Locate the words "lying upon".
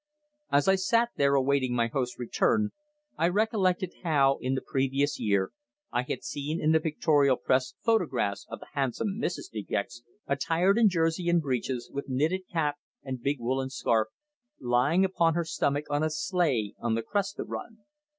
14.59-15.35